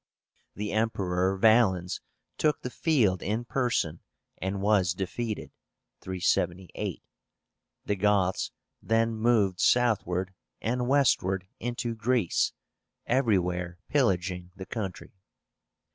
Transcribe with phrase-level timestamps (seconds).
[0.55, 2.01] The Emperor Valens
[2.39, 3.99] took the field in person,
[4.39, 5.51] and was defeated
[5.99, 7.03] (378).
[7.85, 8.51] The Goths
[8.81, 12.51] then moved southward and westward into Greece,
[13.05, 15.13] everywhere pillaging the country.